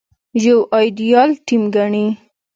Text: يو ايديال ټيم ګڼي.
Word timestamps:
يو 0.45 0.57
ايديال 0.77 1.29
ټيم 1.45 1.63
ګڼي. 1.75 2.05